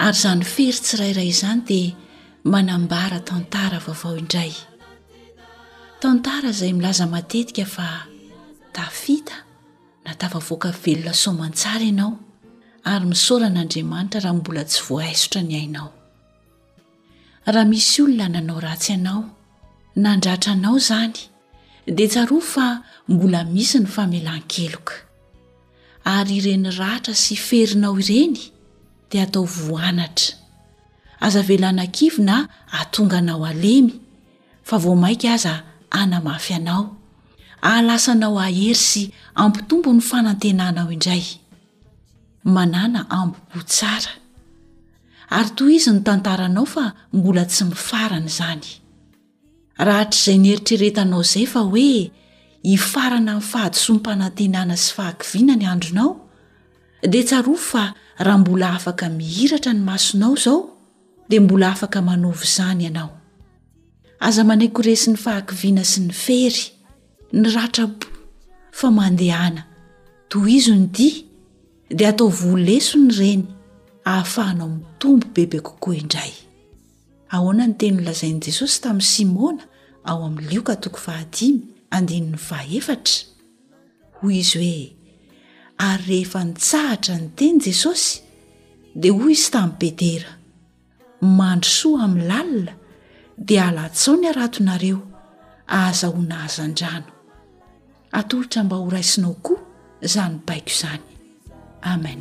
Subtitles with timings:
[0.00, 1.92] ary izany fery tsirairay izany dia
[2.52, 4.52] manambara tantara vaovao indray
[6.02, 7.88] tantara izay milaza matetika fa
[8.76, 9.36] tafita
[10.04, 12.12] natavavoaka velona soamantsara ianao
[12.92, 15.90] ary misaoran'andriamanitra raha mbola tsy voaaisotra ny hainao
[17.54, 19.22] raha misy olona nanao ratsy anao
[20.04, 21.16] nandratra anao zany
[21.96, 22.66] dia tsaroa fa
[23.12, 24.94] mbola misy ny famelan-keloka
[26.14, 28.36] ary ireny ratra sy ferinao ireny
[29.10, 30.36] te atao voanatra
[31.26, 32.36] aza velana kivona
[32.78, 33.92] aatonga anao alemy
[34.68, 35.54] fa vo mainka aza
[36.00, 36.84] anamafy anao
[37.68, 39.02] ahalasanao ahery sy
[39.42, 41.24] ampytombo ny fanantenanao indray
[42.54, 44.12] manana ambopo tsara
[45.36, 46.84] ary toy izy ny tantaranao fa
[47.16, 48.66] mbola tsy mifarany zany
[49.86, 51.90] rahatr'izay nyeritreretanao izay fa hoe
[52.70, 56.10] hifarana min'ny fahadsompanantenana sy faakiviana ny andronao
[57.12, 57.82] de tsarofo fa
[58.20, 60.68] raha mbola afaka mihiratra ny masonao izao
[61.28, 63.10] de mbola afaka manovy zany ianao
[64.20, 66.62] aza manayko resy ny fahakiviana sy ny fery
[67.32, 68.04] ny ratrabo
[68.78, 69.62] fa mandehana
[70.30, 71.16] do izy ny dia
[71.96, 73.44] dea atao voleso ny ireny
[74.04, 76.32] ahafahanao mitombo bebe kokoa indray
[77.32, 79.64] ahoana ny tenynlazain'i jesosy tamin'ny simona
[80.04, 83.16] ao amin'ny lioka toko vahadyandn va efatra
[84.20, 84.99] hoy izy hoe
[85.80, 88.20] ary rehefa nitsahatra ny teny jesosy
[89.00, 90.30] dia hoy izy tamin'ny petera
[91.38, 92.74] mandro soa amin'ny lalina
[93.48, 94.98] dia alatsao ny haratonareo
[95.84, 97.10] aza honahazaa an-drano
[98.18, 99.60] atolotra mba ho raisinao koa
[100.06, 101.02] izanybaiko izany
[101.92, 102.20] amen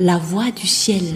[0.00, 1.14] la voix du cielsimba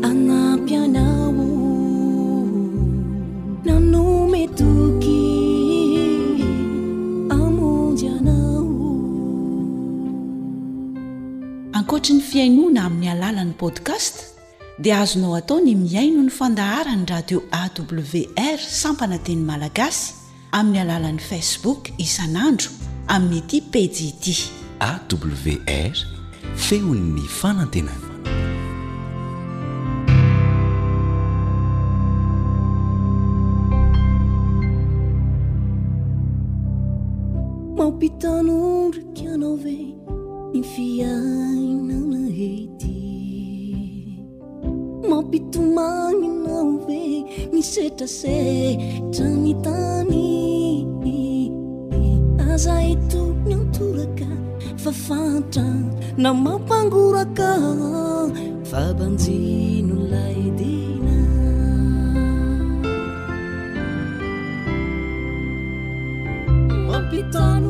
[0.08, 1.46] agnampyanao
[3.64, 5.20] na nometoky
[7.34, 8.64] amonjyanao
[11.72, 14.25] ankoatri ny fiainoana amin'ny alalan'ni podcast
[14.78, 20.14] dia azonao atao ny miaino ny fandahara ny radio awr sampananteny malagasy
[20.52, 22.68] amin'ny alalan'ny facebook isan'andro
[23.08, 24.50] amin'ny aty pejit
[24.80, 25.96] awr
[26.66, 28.05] feon'ny fanantenany
[47.72, 50.24] setrasetra nitany
[52.50, 54.30] azay tokony antoraka
[54.82, 55.66] fafantra
[56.22, 57.50] na mampangoraka
[58.70, 61.18] vabanjino lay dina
[66.88, 67.64] mampitan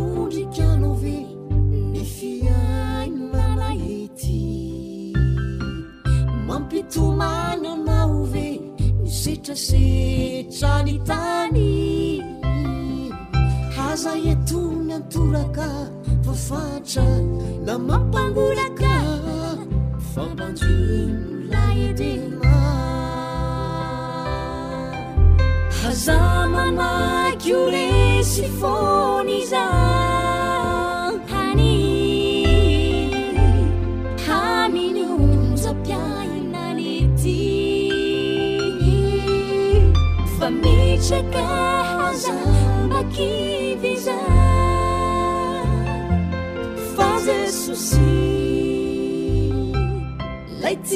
[9.56, 12.20] sy tranitany
[13.76, 15.68] hazaietona antoraka
[16.24, 17.06] fafatra
[17.66, 18.92] la mampangolaka
[20.12, 22.60] fambanrino laetema
[25.88, 26.20] aza
[26.54, 27.88] manakyo re
[28.32, 30.05] syfony izay
[41.06, 42.26] שكج
[42.90, 44.06] 么 k vج
[46.96, 48.02] פז sוcי
[50.62, 50.90] 来 ت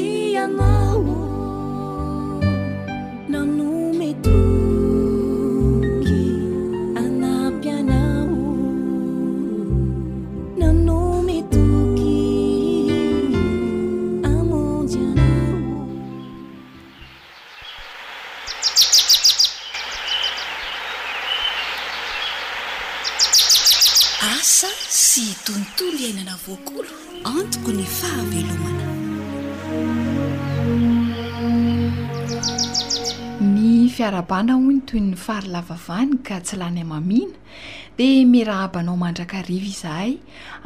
[25.81, 26.91] ainana voakolo
[27.37, 28.89] antoko ny fahamelomana
[33.55, 37.33] ny fiara-bana ho ny toy'ny fary lavavani ka tsy la ny amamina
[37.97, 40.13] dia mira abanao mandrakariva izahay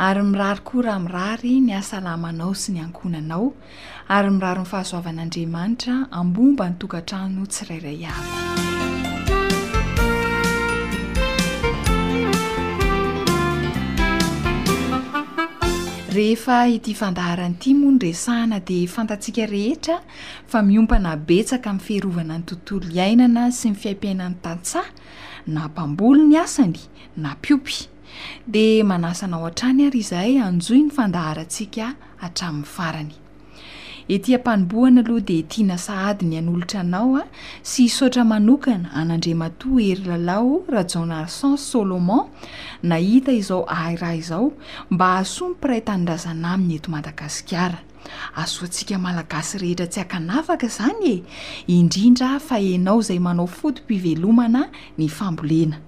[0.09, 3.53] ary mirary kora mirary ny asalamanao sy ny ankonanao
[4.17, 8.54] ary mirary ny fahazoavan'andriamanitra ambomba ny tokantrano tsirairay aby
[16.15, 19.95] rehefa ity fandaharanyiti moa nyresahana de fantatsiaka rehetra
[20.53, 24.87] fa miompana betsaka amin'ny fiharovana ny tontolo iainana sy ny fiaimpiainan'ny tantsah
[25.55, 26.79] na mpambolo ny asany
[27.23, 27.79] na mpiopy
[28.55, 31.87] de manasana ao an-trany ary izahay anjoy ny fandaharantsika
[32.23, 33.15] hatramin'ny farany
[34.09, 37.29] etyampanombohana aloha de tiana sahady ny an'olotra anao a ah,
[37.63, 42.27] sy saotra manokana anandrematoa hery lalao rajanar sant soloman
[42.83, 44.53] nahita izao ayrah izao
[44.91, 47.79] mba aso my pirate anydrazana amin'ny eto madagasikara
[48.37, 51.17] azoa antsika malagasy rehetra tsy hakanafaka zany e
[51.73, 54.69] indrindra fa henao zay manao fotom-pivelomana
[54.99, 55.81] ny fambolena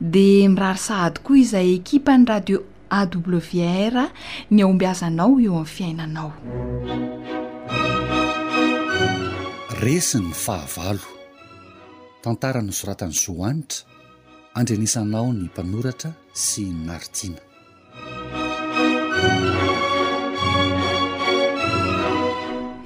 [0.00, 4.08] de mirary sahady koa izay ekipa ny radio a wra
[4.50, 6.32] ny aombiazanao eo amin'ny fiainanao
[9.80, 11.04] resi ny fahavalo
[12.22, 13.84] tantara nysoratany soa anitra
[14.54, 16.10] andrenisanao ny mpanoratra
[16.46, 17.40] sy naritina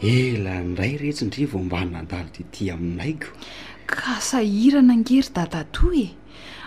[0.02, 3.26] ela ndray retsindrivo mba ninandalo titi aminaiko
[3.86, 6.08] ka sahira nangery datatoy e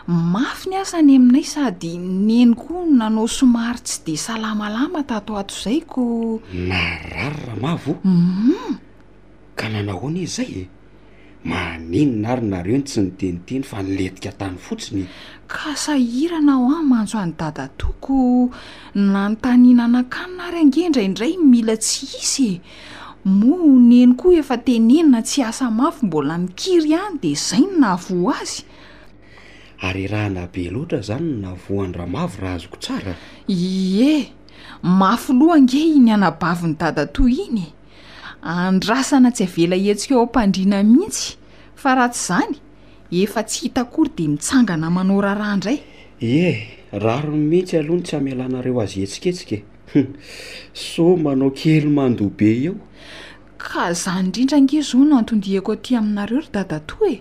[0.08, 5.56] mafy ny asa any aminay sady neny koa nanao somary tsy de salamalama tato ato
[5.56, 6.78] izayko na
[7.10, 8.78] raryra mavo um
[9.58, 10.64] ka nanahoany e zay e
[11.42, 15.08] maninona ary nareo ny tsy niteniteny fa niletika tany fotsiny
[15.50, 18.50] ka sahira na aho any mantso any dadaatoako
[19.02, 22.62] na nontaniana anankanona ary angendra indray mila tsy isye
[23.26, 28.30] moa neny koa efa tenenina tsy asa mavo mbola mikiry ihany de zay no navo
[28.30, 28.62] azy
[29.82, 33.16] ary raha na be loatra zany navoan-dramavo raha azoko tsara
[33.50, 34.32] ie
[34.84, 37.68] mafo loha nge iny anabavy ny dadato inye
[38.42, 41.36] andrasana tsy havela entsika eo ampandriana mihitsy
[41.76, 42.56] fa raha tsy zany
[43.12, 45.80] efa tsy hita kory de mitsangana manao rara indray
[46.22, 46.64] eh
[46.94, 50.08] raron mihitsy aloha ny tsy hamealanareo azy etsiketsikaeu
[50.74, 52.76] so manao kely mandohbe eo
[53.58, 57.16] ka zaho indrindra nge zo no antondiako aty aminareo ry dadato e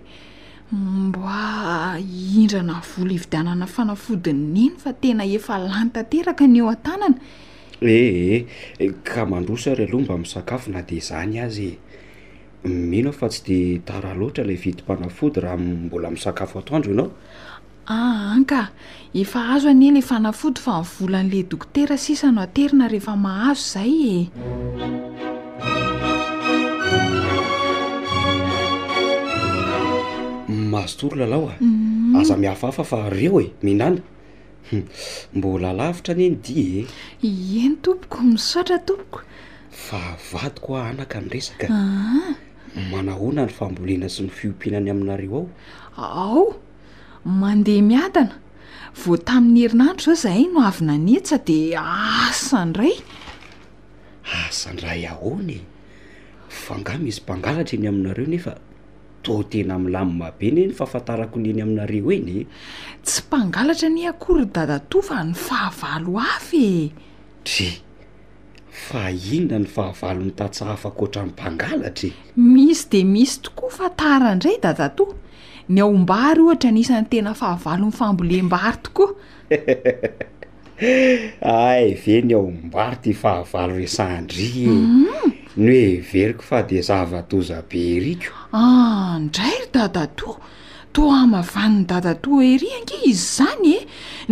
[0.74, 1.98] mba
[2.38, 7.18] indra na vola hividianana n fanafodin niny fa tena efa lanytanteraka ny eo an-tanana
[7.96, 8.42] eheh
[9.08, 14.10] ka mandrosary aloha mba min'sakafo na de zany azy e minao fa tsy de tara
[14.20, 17.10] loatra ilay vitympanafody raha mbola misakafo atoandro ieanao
[17.94, 18.60] ahanka
[19.22, 23.94] efa azo anye ilay fanafody fa mi vola n'la dokotera sisano aterina rehefa mahazo zay
[23.94, 24.16] e
[30.70, 31.60] mahazotoro lalao a ah.
[31.64, 32.16] mhm.
[32.16, 33.98] aza miafahafa fa reo e mihinana
[34.70, 34.82] hm,
[35.34, 36.86] mbola lavitra any eny dia eh.
[37.22, 37.28] e
[37.64, 39.20] eny tompoko misotra tompoko
[39.86, 42.32] faavadyko a ah, anaka ny resakaaa ah.
[42.90, 45.42] manahoana ny fambolena sy ny fiompihinany aminareo
[45.96, 46.46] ao ao
[47.42, 48.36] mandeha miadana
[49.02, 52.94] vo tamin'ny herinandro zao zahay no avy na netsa de asandray
[54.48, 55.60] asandray ahonae
[56.64, 58.52] fa ngah misy mpangalatra eny aminareo nefa
[59.24, 62.44] t tena amilamimabe ny e ny fafantarako neny aminareo eny
[63.04, 66.92] tsy mpangalatra nyakoryy dadatoa fa ny fahavalo afy e
[67.48, 67.70] dre
[68.88, 72.14] fa inona ny fahavalo nitatsahafakotra nimpangalatra e.
[72.36, 75.10] misy de misy tokoa fa tara indray dadatoh
[75.72, 79.10] ny aombary ohatra nisan'ny tena fahavalo nnyfambolem-bary to koa
[79.48, 85.30] ae ve ny aombary ty fahavalo resandri em mm-hmm.
[85.56, 90.32] ny oe veriko fa de zavatoza be hiriko ah ndray ry dadato
[90.92, 93.76] to amavaniny dadatoa eri ankeh izy zany e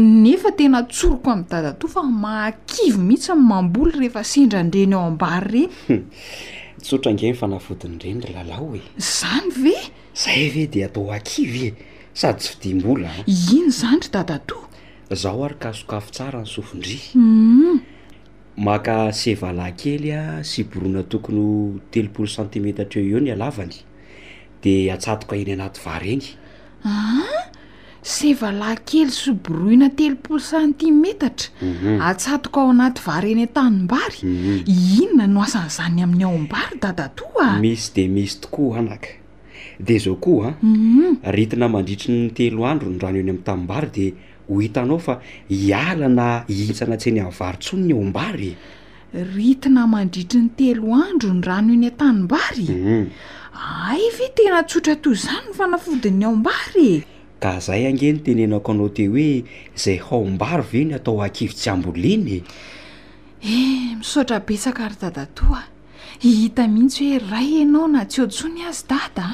[0.02, 6.02] nefa tena tsoriko am' dadado fa maakivy mihitsy am mamboly rehefa sendrandreny ao ambary reny
[6.88, 9.76] tsotra anke nifanafodiny reny ly lalaho e zany ve
[10.24, 11.72] zay ve de atao akivy e
[12.18, 14.66] sady tsyfidimbola iny zany ry dadatoa
[15.22, 17.91] zaho aryka sokafo tsara ny sofondriau mm.
[18.56, 23.72] maka sevalahy kely a siboroina tokony telopolo centimetatra eo eo ny alavany
[24.62, 26.24] de atsatoka eny anaty vary eny
[26.84, 27.48] aha
[28.02, 32.00] sevalahy kely syboroina telopolo santimetatra mhm.
[32.00, 34.58] atsatoka ao anaty varyeny a-tanimbary mhm.
[35.02, 39.08] inona no asan'izany amin'ny aombary da datoa a misy de misy tokoa anaka
[39.80, 41.16] de zao koa am mhm.
[41.24, 44.06] ritina mandritry ny telo andro nyrano eny am'ny taimbary de
[44.48, 48.52] ho hitanao fa hiala na hitsana tseeny amin'ny vary ntsony ny aombarye
[49.34, 53.06] ritina mandritry ny telo andro ny rano eny an-tanimbaryum mm.
[53.94, 56.96] aivy tena tsotra toy izany ny fanafodin'ny aombarye
[57.42, 59.28] ka zahy angeny tenenako anao te hoe
[59.76, 62.38] izay haombary veny atao akivytsy ambolinye
[63.42, 65.62] eh misaotra besaka ary dada toa
[66.22, 69.28] ihita mihitsy hoe ray anao na tsy ao tsony azy dada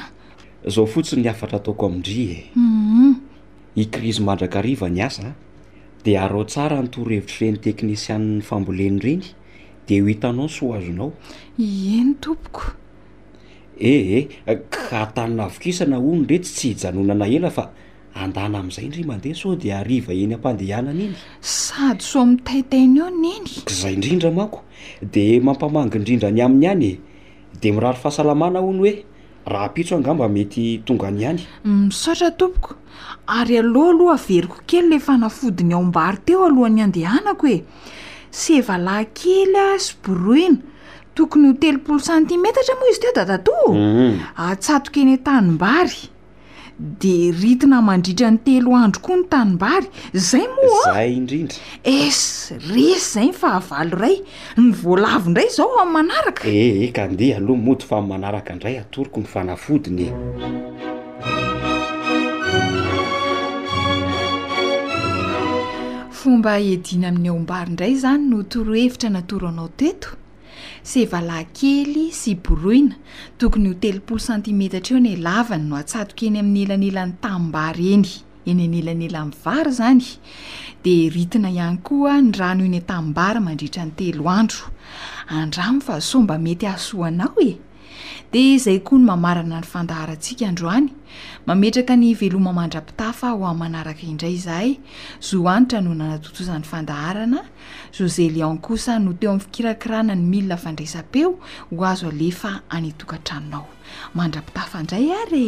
[0.65, 3.28] a zao fotsiny y afatra ataoko amin-dri e uum mm-hmm.
[3.75, 5.33] i krizy mandraka ariva ny asa
[6.03, 9.25] de aro tsara nytorohevitry reny teknisianny famboleny reny
[9.87, 11.11] de ho itanao soazonao
[11.61, 12.73] eny tompoko
[13.79, 17.63] ehe eh, ka tanyna avokisana ono nretsy tsy hijanonana ela fa
[18.15, 23.31] andana amin'izay indri mandeha soa de ariva eny ampandehanany iny sady soa mitaitainy eo ny
[23.37, 24.59] enyzay indrindra mako
[25.13, 26.93] de mampamangy indrindra any aminy any e
[27.61, 28.93] de mirary fahasalama na ho ny hoe
[29.45, 31.41] raha apitso angamba mety tonga any iany
[31.89, 32.75] usaotra mm, tompoko
[33.37, 37.63] ary aloha aloha averiko kely le fanafodiny aombary teo alohan'ny andehanako hoe
[38.39, 40.57] s evalay kely a sboruina
[41.15, 44.15] tokony ho telopolo centimetatra moa izy teo da tatoum mhm.
[44.49, 46.01] atsatok eny tanim-bary
[46.79, 49.87] de ritina mandridra ny telo andro koa ny tanimbary
[50.29, 51.57] zay moazay indrindry
[52.01, 52.19] es
[52.71, 54.17] resy zay ny fahavalo iray
[54.61, 58.75] ny voalavo indray zao amin'y manaraka eh eh kandeha aloha mody fa amin'y manaraka indray
[58.83, 60.11] atoriko ny fanafodiny e
[66.21, 70.09] fomba edina amin'ny aombary indray zany no torohevitra natoro anao teto
[70.83, 72.97] se evalayn kely sy boruina
[73.41, 78.11] tokony ho telopolo santimetra tra eo ny alavany no atsatoka eny amin'ny elanelan'ny tammbara eny
[78.49, 80.03] eny nyelan'ela ny vary zany
[80.85, 84.63] de ritina ihany koa ny rano iny atambary mandritra ny telo andro
[85.41, 87.51] andramo fa somba mety asoanao e
[88.31, 90.87] de izay koa ny mamarana ny fandaharantsiaka androany
[91.49, 94.69] mametraka ny veloma mandra-pitafa ho amn'ny manaraka indray izahay
[95.29, 97.39] zohanitra no nanatotozan'ny fandaharana
[97.97, 101.29] jose lion kosa no teo amin'ny fikirakirana ny milina fandraisam-peo
[101.73, 103.65] ho azo alefa anitokantranonao
[104.17, 105.47] mandra-pitafa indray ary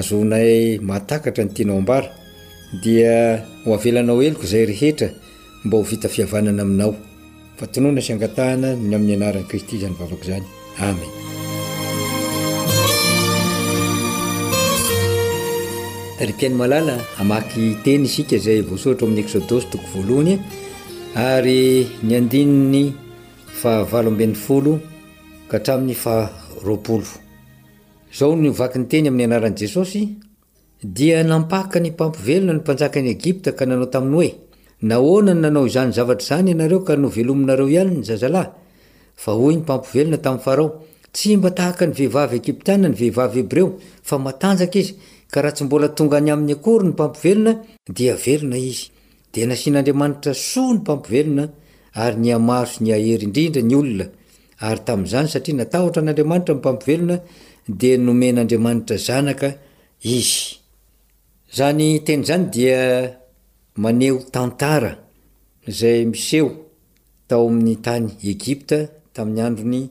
[0.00, 0.50] azonay
[0.90, 2.08] matakatra nytinao ambara
[2.84, 3.12] dia
[3.66, 5.08] hoaelanao eloko zay rehetra
[5.64, 6.92] mba hovitafiavanana aminao
[7.58, 10.46] fatonona sy agatahana ny amin'ny anarany kristy zanyvavako zany
[10.88, 11.27] ameny
[16.26, 18.44] ypiainy malala maky tenyyesnyam'y
[29.32, 30.18] aesosyi
[31.30, 34.30] nampaka ny mpampivelona ny mpanjaka ny egipta ka nanao tamin'ny oe
[34.82, 38.50] naonany nanao izanyzavatra zany ianareo ka novelominareo ihany nyzazalahy
[39.26, 40.68] a hoy ny mpampivelona tamin'ny farao
[41.12, 43.68] tsy mba tahaka ny vehivavy egiptiaa ny vehivavy ab reo
[44.08, 44.92] fa matanjaka izy
[45.32, 47.52] ka raha tsy mbola tonga any amin'ny akory ny mpampivelona
[47.96, 48.84] dia velona izy
[49.32, 51.44] de nasian'andriamanitra soa ny mpampivelona
[52.02, 54.04] ary nyamaso ny ahery indrindra ny olona
[54.66, 57.16] ary tami'zany satria natahtra nandriamanitra nmpampivelona
[57.80, 59.26] de nomenaandriamanitra znaoay
[66.16, 66.48] ieo
[67.28, 68.78] tao amin'ny tany egipta
[69.14, 69.82] tamin'ny androny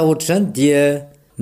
[0.02, 0.66] oatrazany di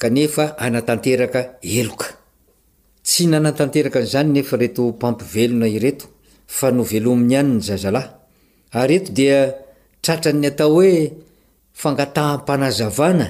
[0.00, 1.40] kanefa anatanteraka
[1.80, 2.06] eloka
[3.08, 6.06] tsy nanatanteraka n'zany nefa reto mpampivelona ireto
[6.56, 8.08] fa no velominy ihanyny zazalahy
[8.80, 9.38] ary reto dia
[10.04, 10.92] tratra ny atao hoe
[11.80, 13.26] fangataham-panazavana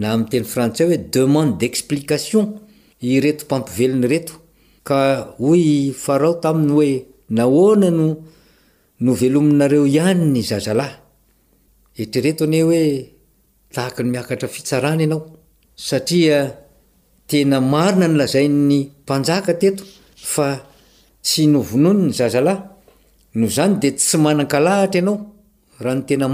[0.00, 2.44] na amin'nyteny frantsay hoe demande d'explikation
[3.16, 4.34] ireto mpampivelona reto
[4.88, 4.98] ka
[5.50, 5.64] oy
[6.04, 6.90] farao taminy hoe
[7.36, 8.06] nahona no
[9.04, 10.94] no velominareo ihany ny zazalahy
[12.02, 12.82] etreto ne hoe
[13.74, 15.22] tahaka ny miakatra fitsarana ianao
[15.88, 16.38] satria
[17.28, 19.82] tena marina ny lazai'ny mpanjaka teto
[20.32, 20.48] fa
[21.26, 22.60] tsy novonony ny zazalahy
[23.38, 25.16] noho zany de tsy mana-kalahatra anao
[25.90, 26.26] ahny tena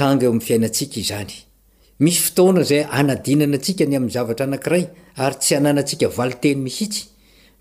[0.00, 4.84] ainaniiaisy fotoana zay anadinana atsika ny amin'ny zavatra anankiray
[5.24, 7.02] ary tsy ananantsika valiteny misitsy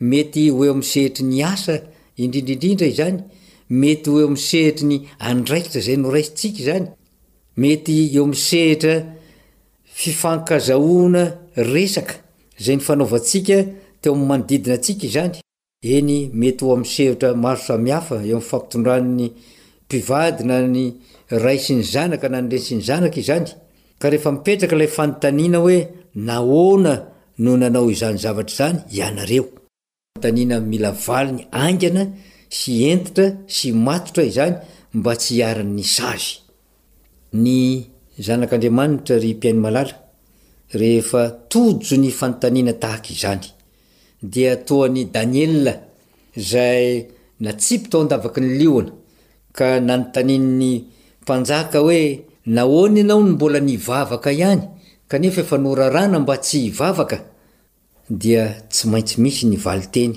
[0.10, 1.76] mety hoe amiy sehitry ny asa
[2.24, 3.18] indrindraindrindra izany
[3.70, 6.88] metyeo ami sehitry ny andraikitra zay no raisitsika izany
[7.62, 8.96] mety eoam sehitra
[9.94, 11.24] fifankazahona
[11.94, 12.04] saa
[14.10, 14.38] ynaoao
[17.00, 20.84] ieoamsetra aro samiafeoa'yfampiondnnymidna nya
[21.66, 23.50] syny zanaka na es ny zanakaizany
[24.04, 25.78] ehea miperakala fanntanina hoe
[26.26, 26.30] nn
[26.62, 26.76] oo
[27.44, 28.80] nanao izany zavatra zany
[30.56, 32.04] eomila alny anana
[32.50, 34.56] sy entitra sy matotra izany
[34.98, 37.86] mba tsy hiaran'ny sazyny
[38.18, 38.22] y
[39.60, 43.48] mpaintojo ny fanotanina tahaka izany
[44.34, 45.56] dia toany daniel
[46.52, 46.86] zay
[47.44, 48.92] na tsympito an-davaky ny liona
[49.58, 50.72] ka nanontanin''ny
[51.22, 52.02] mpanjaka hoe
[52.56, 54.64] nahoany ianao ny mbola ny vavaka ihany
[55.10, 57.18] kanefa efa norarana mba tsy hivavaka
[58.22, 60.14] dia tsy maintsy misy nyvaliteny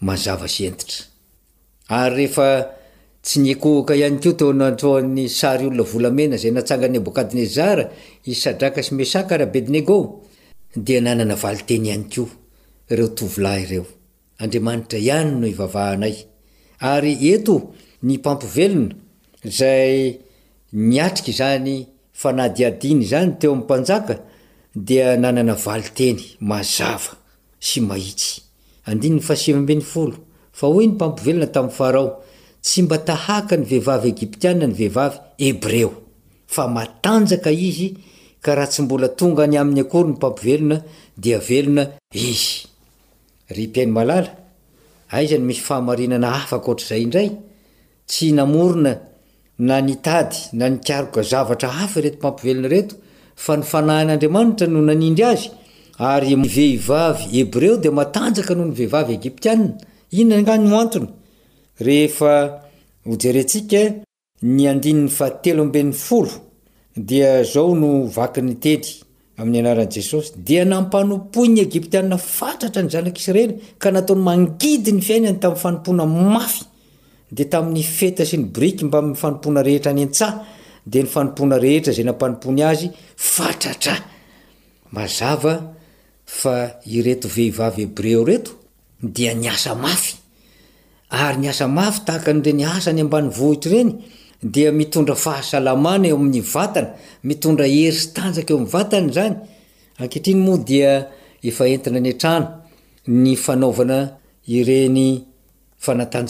[0.00, 1.13] mazava syentitra
[1.88, 2.76] ary rehefa
[3.22, 7.84] tsy nikohoka iany ko teo natroan'ny sary olona volamena zay natsangan'ny bokadnezara
[8.28, 10.24] iysadraka sy mesakarabedegoameonay
[21.02, 21.86] atrika zany
[22.36, 24.20] nadiny zany teo amanjaa
[25.20, 26.96] nanana valyteny maza
[27.60, 30.14] fsimeny olo
[30.58, 32.08] fa oe ny mpampivelona tamin'ny farao
[32.64, 34.86] tsy mba tahaka ny vehivavy egiptianna vyy
[48.24, 48.92] y namona
[49.68, 52.94] na nytady na nykiaroka zavatra afy reto mpampivelona reto
[53.44, 55.48] fa ny fanahin'andriamanitra no nanindry azy
[56.12, 59.74] ary nyvehivavy ebreo de matanjaka no ny vehivavy egiptianina
[60.20, 61.08] inona gany oantony
[61.86, 65.08] rehefenskanyy teomben'ny
[66.16, 67.74] odao
[68.48, 75.62] nok'nyely 'esoy di nampanompony egiptiana fantratra ny zanak isy reny ka nataony mangidiny fiainany tamin'ny
[75.64, 76.62] fanompoana mafy
[77.36, 80.28] de tamin'ny feta syny briky mbafanompona rehetra ny ansa
[80.92, 82.86] d ny fanomona rehetra zay nampanomony azy
[87.98, 88.52] ehi
[89.00, 89.72] fytkreny asny
[93.04, 93.92] mbnyhitraey
[94.72, 95.60] mitondra fhna
[96.08, 96.88] eoamn'nyvatana
[97.28, 99.12] mitondra erisy tanjak eo am'y vatany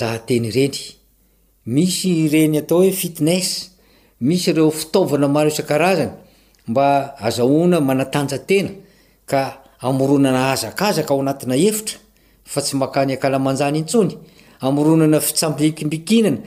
[0.07, 3.48] zanyatriyiney reny ataooe fitnes
[4.27, 6.12] misy reo fitaovana maro iskarazany
[6.74, 6.77] m
[7.29, 8.70] azahona manatanjatena
[9.31, 9.40] ka
[9.88, 11.98] amoronana azakazaka ao anatina efitra
[12.44, 14.18] fa tsy makany akalamanjany intsony
[14.61, 16.40] amoronana fitsampikimbikinana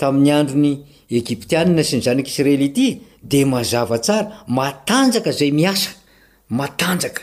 [0.00, 0.72] tain'nyandrony
[1.18, 2.86] egiptianna sy ny zanak'isiraely ity
[3.22, 5.90] de mazavatsara matanjaka zay miasa
[6.58, 7.22] matanjaka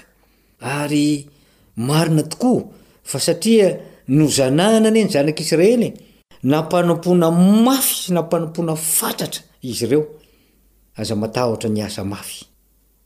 [0.91, 2.63] yina tokoa
[3.03, 3.67] fa satria
[4.07, 5.89] nozanahna ane ny zanak'isiraely
[6.47, 7.27] nampanompona
[7.65, 10.03] mafy sy nampanompoana fantatra izy reo
[10.95, 12.51] azamataotra niasa mafy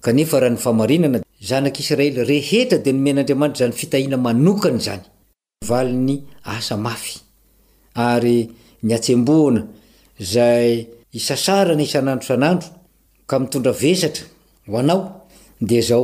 [0.00, 5.04] kanefa raha ny famarinana zanak'israely rehetra dia nomen'andriamanitra zany fitahina manokany zany
[5.68, 6.14] vali ny
[6.54, 7.12] asafy
[8.90, 9.60] natsemboana
[10.34, 10.70] zay
[11.20, 12.68] isasarana isan'androsan'andro
[13.28, 14.24] ka mitondra vesatra
[14.72, 15.00] hao
[15.68, 16.00] d o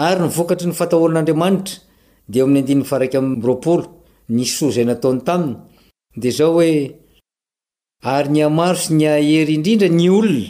[0.07, 1.75] ary nyvokatry ny fatahoran'andriamanitra
[2.31, 3.83] dee amn'yarak ar
[4.37, 5.55] ny soa zay nataony taminy
[6.21, 6.71] d zao oe
[8.15, 10.47] ary nyamaro sy nyahery indrindra ny olona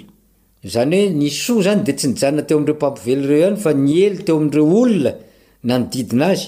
[0.73, 4.37] zany hoe nysoa zany de tsy nijana teo am'ireo mpampively ireo ihany fa nyely teo
[4.39, 6.47] ami'reo olona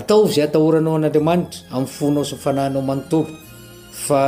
[0.00, 3.30] atao zay atahoranao an'andriamanitra amin'ny fonao samifanahinao manontolo
[4.06, 4.20] fa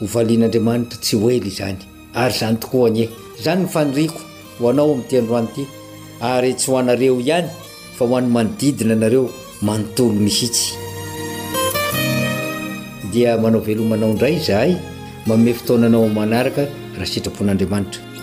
[0.00, 1.80] hovalian'andriamanitra tsy hoely zany
[2.22, 3.04] ary zany tokoa an e
[3.44, 4.20] zany myfaniriko
[4.58, 5.64] ho anao amin'ity androany ity
[6.30, 7.48] ary tsy ho anareo ihany
[7.96, 9.24] fa hoany manodidina anareo
[9.68, 10.66] manontolo mihitsy
[13.12, 14.72] dia manao velomanao indray zahay
[15.28, 16.62] maome fotoananao manaraka
[16.96, 18.13] raha sitrapon'andriamanitra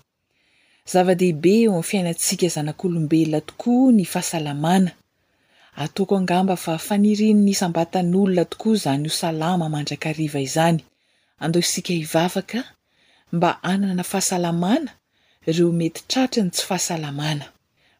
[0.89, 4.91] zava-dehibe eo any fiainantsika zanak'olombelona tokoa ny fahasalamana
[5.83, 10.79] ataoko hangamba fa fanirinny sambatan'olona tokoa izany ho salama mandrakariva izany
[11.39, 12.63] andeo isika hivavaka
[13.33, 14.91] mba anana fahasalamana
[15.47, 17.45] ireo mety tratrany tsy fahasalamana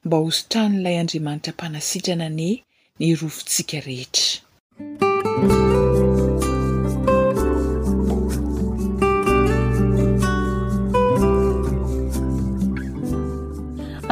[0.05, 2.63] mba hozotrano 'ilay andriamanitra mpanasitrana ane
[2.99, 4.39] ny rovontsika rehetra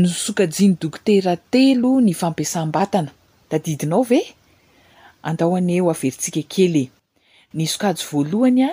[0.00, 3.10] nosokajiany dokotera telo ny fampiasam-batana
[3.50, 4.20] da didinao ve
[5.28, 6.84] andaho ane ho averintsika kely
[7.56, 8.72] ny sokajo voalohany a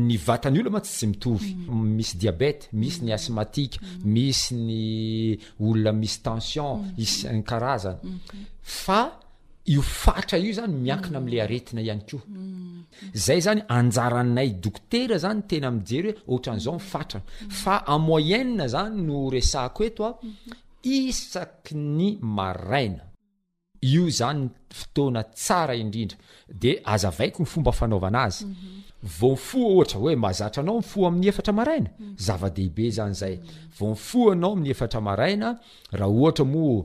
[0.09, 1.89] ny vatany ola ma tstsy mitovy mhm.
[1.97, 3.77] misy diabet misy ny asmatik
[4.15, 4.83] misy ny
[5.61, 6.97] olonamisytensioni
[9.71, 17.75] iofara io zanymiakina amla aetina ihany kozay zany aaranay okotera zany tenamijery hoe ohatran'zao ifatrafa
[17.95, 20.19] aoye zany no sao etoa
[20.83, 22.09] isak ny
[22.47, 23.03] aaina
[23.83, 26.19] io zany fotoana tsara indrindra
[26.61, 28.45] de azavaiko nyfomba fanaovana azy
[29.19, 31.91] vomifoaohata oe mahazatra anao ifoa amin'ny efatra maraina
[32.27, 33.35] zava-dehibe zany zay
[33.79, 35.49] vomifoa anao mi'ny efatra maraina
[35.93, 36.85] raha otrao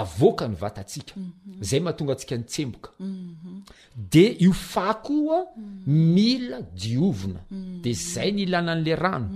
[0.00, 1.62] avoaka ny vatatsika mhm.
[1.68, 3.62] zay mahatonga antsika nytsemboka mhm.
[4.12, 5.38] de iofako oa
[6.14, 7.74] mila diovina mhm.
[7.82, 9.28] de zay ny ilanan'la rano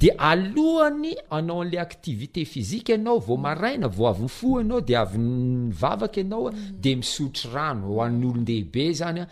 [0.00, 6.16] de alohany anao an'la activité fisika ianao vo maraina vo avyny fo ianao de avynyvavaka
[6.22, 6.50] ianaoa
[6.82, 9.24] de misotry rano ho an'olondehibe zanya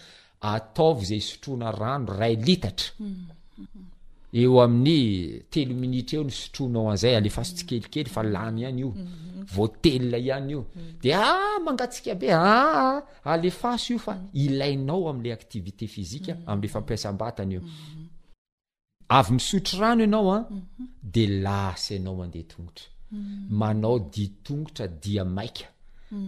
[0.52, 2.90] ataovy zay isotroana rano ray litatra
[4.36, 9.44] eo amin'ny telo minitra eo nysotroanao anzay alefaso tsikelikely fa lany ihany io mhm.
[9.54, 11.00] voateloa ihany io mhm.
[11.02, 14.28] de ah mangatsika be aha ah, ah, alefaso io fa mhm.
[14.42, 17.62] ilainao am'le activité fizika am'lefa mpiasam-batany io
[19.16, 20.46] avy nysotro rano ianao a ah,
[21.14, 22.86] de lasa ianao mandeha tongotra
[23.60, 25.64] manao di tongotra dia maika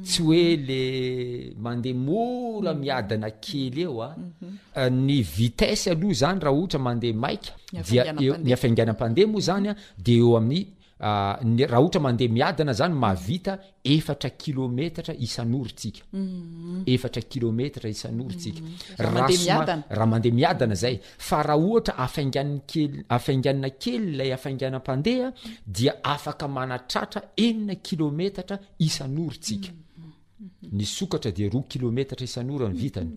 [0.03, 4.13] tsy hoe le mandeha mora miadina kely eo a ah.
[4.19, 4.55] mhm.
[4.81, 7.51] eh, ny vitesse aloha zany raha ohatra mandeha maika
[7.89, 8.13] diae
[8.45, 10.67] ni afiaingana-pandeha moa zany ah, a de eo amin'ny
[11.03, 16.83] Ah, raha ohatra mandeha miadana zany mavita efatra kilometatra isanory tsika mhm.
[16.87, 18.61] efatra kilometatra isan'ory tsika
[18.99, 25.33] raha mandeha miadana zay fa raha ohatra afaingannakely afainganna kely lay afiaingana-pandeha
[25.67, 30.69] dia afaka manatratra enina kilometatra isan'ory tsika mhm.
[30.69, 30.77] mhm.
[30.77, 33.11] ny sokatra de roa kilometatra isanora nyvitany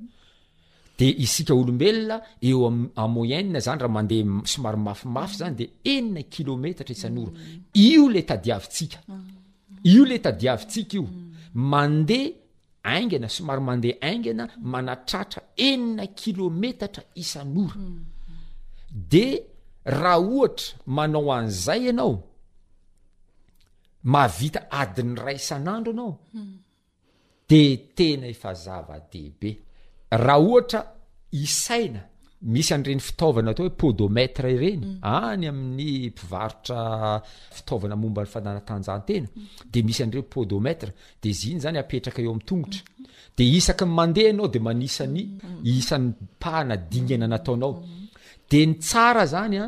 [0.98, 2.16] de isika olombelona
[2.48, 2.60] eo
[3.02, 7.62] aoyena zany raha mandeh somary mafimafy zany de enina kilometatra isanora mm.
[7.90, 9.14] io le tadiavtsika mm.
[9.94, 11.34] io le tadiavtsika io mm.
[11.72, 12.30] mandeha
[12.94, 17.78] aingina somary mandeha aingana manatratra enina kilometatra isanora
[19.12, 19.28] de
[20.02, 22.16] raha ohatra manao an'izay ianao
[24.12, 26.14] mavita adin'ny ray isan'andro anao
[27.50, 27.62] de
[27.96, 29.50] tena efa zavadehibe
[30.26, 30.82] raha ohatra
[31.34, 32.00] isaina
[32.46, 34.98] misy anyireny fitaovana atao hoe podometre ireny mm.
[35.02, 36.80] any amin'ny mpivarotra
[37.58, 39.30] fitaovana momba ny fananatanjahantena
[39.74, 42.82] de misy an'ireny podomètra de izy iny zany apetraka eo am'ny tongotra
[43.38, 45.62] de isaka ny mandehaanao de manisany mm.
[45.80, 46.12] isan'ny
[46.44, 48.06] pahana dinana nataonao mm.
[48.50, 49.66] de ny tsara zany a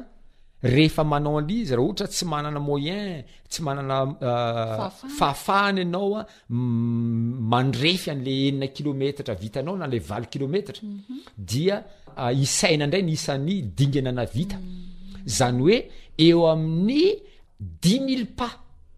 [0.63, 7.37] rehefa manao alyizy raha ohatra tsy manana moyen tsy manana euh, fahafahany anao a mm,
[7.51, 10.99] mandrefy an'la enina kilomettra vitanao na la valy kilometra mhm.
[11.37, 11.83] dia
[12.17, 14.67] euh, isaina ndray ny isan'ny dinganana vita mm.
[15.25, 15.77] zany hoe
[16.17, 17.13] eo amin'ny
[17.81, 18.53] dix mille pas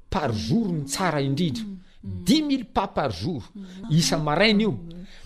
[0.10, 2.24] par jour ny tsara indrindra mm.
[2.28, 3.42] dix mille pas par jour
[3.90, 4.72] isa maraina io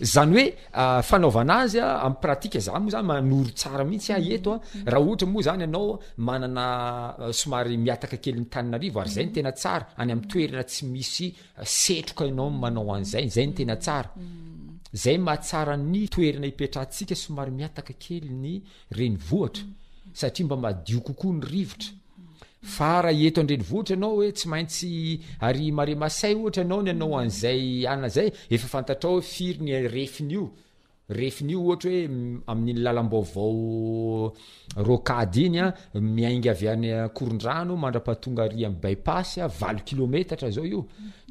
[0.02, 4.58] zany hoe ah, fanaovanazya amiy pratika za moa zany manoro tsara mihitsy a eto a
[4.58, 4.84] mhm.
[4.92, 6.66] raha ohatra moa zany anao manana
[7.40, 10.82] somary miataka kely ny tanina arivo ary zay ny tena tsara any ami'y toerina tsy
[10.92, 11.26] misy
[11.64, 14.10] setroka ianao manao an'zay zay ny tena tsara
[15.02, 18.54] zay mahatsara ny toerina hipetrahatsika somary miataka kely ny
[18.98, 19.74] reny vohatra mhm.
[20.18, 22.01] satria mba madio kokoa ny rivotra
[22.62, 24.90] faraha eto andrenyvohiatra anao hoe tsy maintsy
[25.46, 30.44] ary maremasay ohatra ianao ny anao an'izay ana zay efa fantatrao firiny refinyio
[31.18, 32.02] refin'io ohatra hoe
[32.50, 34.32] amin'y lalambavao
[34.88, 35.66] rokady iny a
[36.14, 40.82] miainga avy any korondrano mandra-pahatonga ary amiy baipasya valo kilômetatra zao io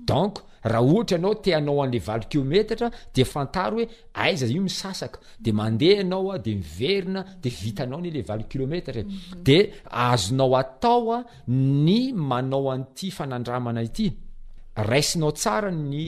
[0.10, 5.52] donk raha ohatra anao teanao anle valo kilometatra de fantar hoe aiza io misasaka de
[5.52, 9.44] mandeha ianaoa de miverina de vitanaonyle valkilomettra mhm.
[9.44, 14.14] de azonao ataoa ny manao anty fanandramana ity
[14.76, 16.06] raisinao tsara ny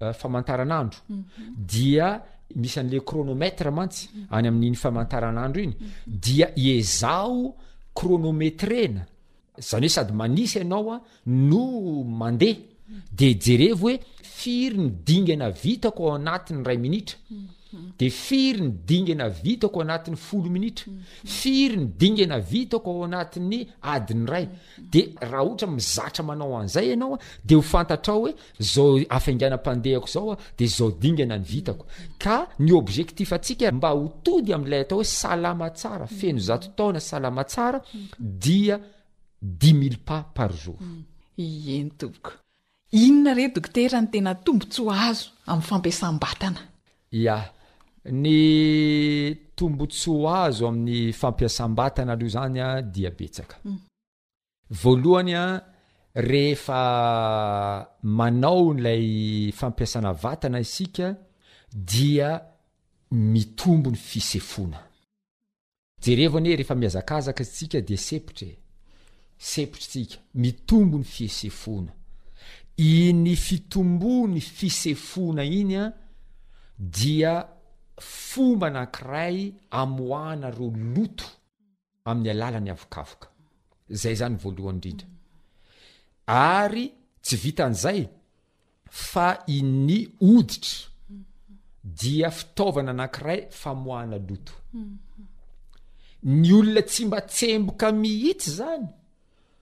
[0.00, 1.22] e, famataranadro mhm.
[1.56, 2.20] dia
[2.56, 4.26] misy an'le ronomtra mantsy mhm.
[4.34, 5.74] any amin'ny famantaranandroiny
[6.06, 7.56] dia ezao
[7.94, 9.06] krônometrena
[9.58, 11.64] zany hoe sady manisy ianaoa no
[12.04, 12.69] mandeh
[13.16, 17.18] de jerevy hoe firy ny dingana vitako ao anatin'ny ray minitra
[17.98, 20.90] de firyny dingana vitako o anatin'ny folo minitra
[21.24, 23.58] firy ny dingana vitako ao anatin'ny
[23.94, 24.48] adiny ray
[24.94, 28.32] de raha ohatra mizatra manao anzay anaoa de hofantatraaohoe
[28.72, 31.84] zao afiganamandehako zaoa de zao dingana ny vitako
[32.22, 37.78] ka ny objektif atsika mba hotody amlay atao hoe salama tsara feno zattaona salama tsara
[38.44, 38.76] dia
[39.42, 40.78] dix mille pas par jour
[41.78, 42.38] en tok
[42.92, 46.60] inona reo doktera ny tena tombontsoa azo amin'ny fampiasam-batana
[47.12, 47.38] ya
[48.10, 53.76] ny tombontsoa azo amin'ny fampiasam-batana aloha zany a dia betsaka mm.
[54.70, 55.44] voalohany a
[56.14, 56.80] rehefa
[58.02, 61.14] manao n'lay fampiasana vatana isika
[61.72, 62.40] dia
[63.10, 64.82] mitombo ny fihesefona
[66.02, 68.58] jerevany he rehefa mihazakazaka isika dia sepotra e
[69.38, 71.92] sepotra sika mitombo ny fiesefoana
[72.76, 75.92] iny fitombony fisefona iny a ah,
[76.78, 77.46] dia
[77.98, 81.24] fomba anankiray amoanareo loto
[82.04, 83.28] amin'ny alalany avokavoka
[83.90, 85.06] zay zany voalohany ndrindra
[86.26, 86.86] ary
[87.22, 88.08] tsy vitan'izay
[88.90, 90.88] fa iny oditra
[92.00, 94.52] dia fitaovana anankiray famohahna loto
[96.22, 98.86] ny olona tsy mba tsemboka mihitsy zany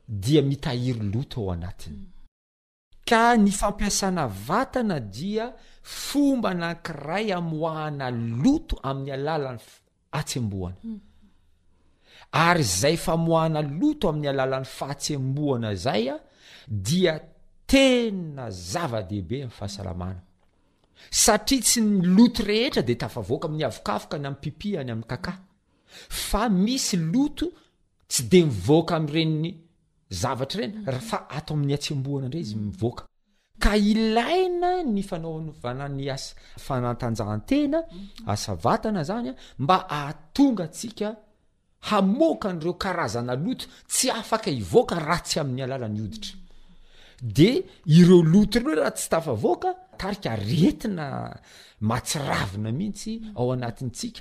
[0.08, 2.04] dia mitahiry loto ao anatiny
[3.08, 5.46] ka ny fampiasana vatana dia
[5.82, 8.08] fomba nankiray amoahana
[8.42, 9.60] loto amin'ny alalan'ny
[10.12, 10.76] fatsemboana
[12.48, 16.18] ary zay fa mohahna loto amin'ny alalan'ny fahatsemboana zay a
[16.88, 17.14] dia
[17.72, 20.20] tena zava-dehibe amn'ny fahasalamana
[21.22, 25.32] satria tsy ny loto rehetra de tafa voaka amin'ny avokafoka ny amin'ny mpipiany amin'ny kaka
[26.28, 27.46] fa misy loto
[28.10, 29.52] tsy de mivoaka am'ireniny
[30.10, 30.72] zavatra reny
[31.10, 33.02] fa atao amin'ny atsiambohana indray izy mivoaka
[33.62, 36.24] ka ilaina ny fanaonovanany as
[36.66, 37.78] fanatanjahantena
[38.34, 39.34] asavatana zany a
[39.64, 41.08] mba aatonga tsika
[41.88, 46.34] hamokan'reo karazana loto tsy afaka ivoaka ra tsy amin'ny alala ny oditra
[47.36, 47.50] de
[47.98, 51.06] ireo loto reo raha tsy tafavoaka atarika retina
[51.88, 54.20] matsiravina mihitsy ao anatin'tsika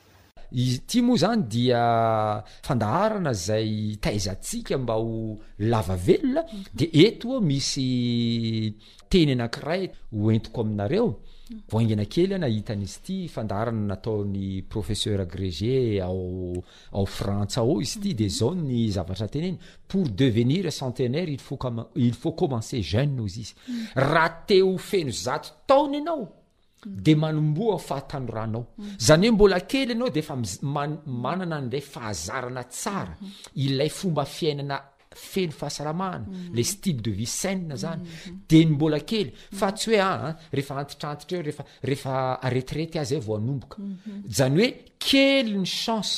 [0.51, 6.43] izy ty moa zany dia fandaharana zay taizantsika mba ho lava velona
[6.73, 8.75] de eto a misy
[9.09, 9.87] teny anakiraha e
[10.19, 11.07] hoentiko aminareo
[11.71, 18.13] voingana kely a nahitan' izy ity fandaharana nataony professeur agrége aoao frantsa ao izy ity
[18.23, 19.55] de zao ny zavatra teneny
[19.87, 21.31] pour devenir centenaire
[21.95, 23.55] lily fat commencer jeneao izy izy
[23.95, 26.40] raha te ho feno zato taony anao
[26.85, 28.63] de manomboa ofahatano ranao
[29.05, 33.13] zany hoe mbola kely ianao de efa mmamanana nidlay fahazarana tsara
[33.63, 34.77] ilay fomba fiainana
[35.31, 38.01] feno fahasalamahana la style de vi can zany
[38.49, 39.29] de ny mbola kely
[39.59, 42.13] fa tsy hoe aa ah, ah, rehefa antitraantitra eo rehefa rehefa
[42.45, 43.77] aretirety azy a voanomboka
[44.37, 44.67] zany hoe
[45.07, 46.13] kely ny chance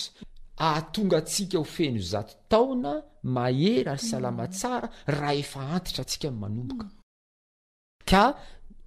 [0.70, 2.91] ahtonga atsika ho feno zato taona
[3.36, 4.88] mahery ary salama tsara
[5.18, 6.86] raha efa antitra atsika manomboka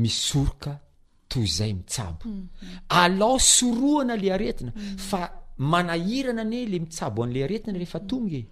[0.00, 0.72] misoroka
[1.30, 2.44] toy zay mitsabo mhm.
[2.88, 4.72] alao soroana le aretina
[5.08, 5.20] fa
[5.56, 8.42] manahirana any la mitsabo an'le aretina rehefa tonga e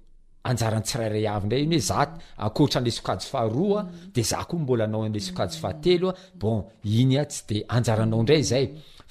[0.50, 4.60] anjarany tsirairay avy ndray iny oe zaty akoatra n'le sokajo faharoa a de za koa
[4.62, 6.58] mbola anao a'le sokajo fahatelo a bon
[7.00, 8.64] iny a tsy de anjaranao ndray zay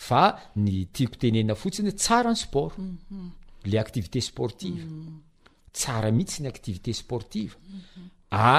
[0.07, 0.23] fa
[0.63, 3.29] ny tiako teneina fotsiny ho tsara ny sport mhm.
[3.71, 5.15] le activité sportive mhm.
[5.77, 7.55] tsara mihitsy ny activité sportiva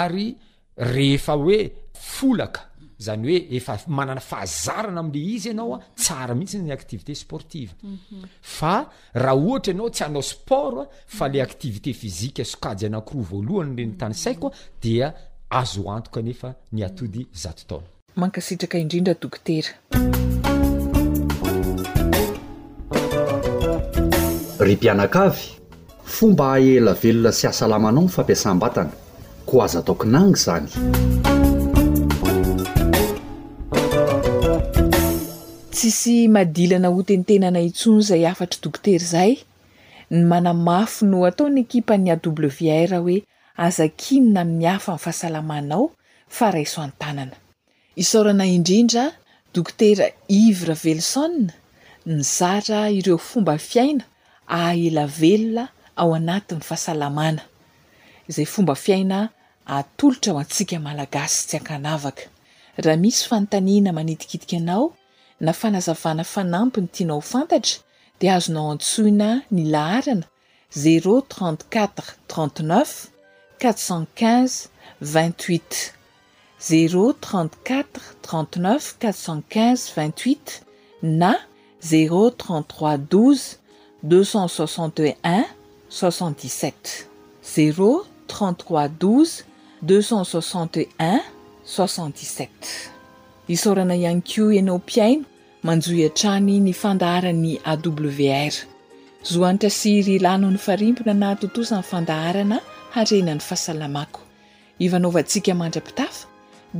[0.02, 0.26] ary
[0.92, 1.60] rehefa hoe
[2.14, 2.60] folaka
[2.98, 8.24] zany hoe efa manana fahazarana amin'le izy ianao a tsara mihintsy ny activité sportive mhm.
[8.42, 13.76] fa raha ohatra ianao tsy anao sport a fa la aktivité fizika sokajy anakoroa voalohany
[13.78, 14.50] le ny tany saikoa
[14.82, 15.12] dia
[15.50, 17.86] azo antoka nefa ny atody zato taona
[18.16, 19.68] mankasitraka indrindra dokotera
[24.58, 25.44] ry mpianakaavy
[26.04, 28.92] fomba ahela velona sy asalamanao ny fampiasam-batana
[29.46, 30.70] ko aza ataokonangy zany
[35.78, 39.32] tsisy madilana hotentenana intson zay afatra dokotera zay
[40.12, 42.50] ny manamafy no ataony ekipa ny a w
[42.88, 43.18] r hoe
[43.66, 45.84] azakinina amin'ny hafa amin'ny fahasalamanao
[46.36, 47.36] fa raiso antanana
[48.02, 49.04] isaorana indrindra
[49.54, 50.06] dokotera
[50.40, 51.44] ivre velliso ny
[52.36, 54.04] zatra ireo fomba fiaina
[54.60, 55.64] ahelavelona
[56.00, 57.42] ao anatin'ny fahasalamana
[58.36, 59.18] zay fomba fiaina
[59.78, 62.22] atolotra ao antsika malagasy tsy akanavaka
[62.82, 64.84] raha misy fanotaniana manitikitikanao
[65.40, 67.80] na fanazavana fanampy nytianao fantatra
[68.20, 70.24] dia azonao antsohina ny lahrana
[70.80, 73.08] ze34 39
[73.60, 74.04] 5
[75.02, 75.60] 8
[76.66, 77.84] ze34
[78.22, 79.12] 3 45
[79.96, 80.36] 28
[81.02, 81.34] na
[81.88, 83.56] z33
[84.04, 85.44] 2 61
[86.00, 87.06] 67
[87.44, 89.44] z33
[89.86, 91.20] 61
[91.64, 92.92] 67
[93.48, 95.24] isorana ihanyko ianao mpiaino
[95.66, 98.52] manjoiatrany ny fandaharan'ny awr
[99.32, 102.56] zoanitra syrilano ny farimpona na totosanyfandaharana
[103.00, 106.16] arenany fasalaaokaanraiaf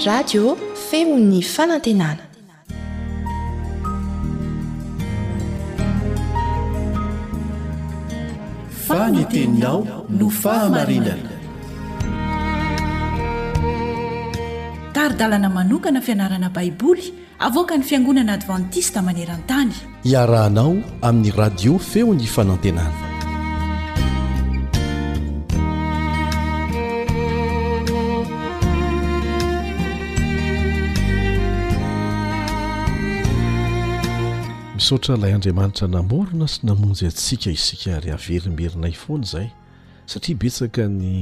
[0.06, 0.56] radio
[0.90, 2.24] femo'ny fanantenana
[8.88, 11.31] faniteninao no fahamarinana
[15.02, 19.74] ary dalana manokana fianarana baiboly avoka ny fiangonana advantista maneran-tany
[20.14, 20.74] iarahanao
[21.08, 23.02] amin'ny radio feony fanantenana
[34.78, 39.48] misotra ilay andriamanitra namorona sy namonjy atsika isika ry haverimberina i fony zay
[40.12, 41.14] satria betsaka ny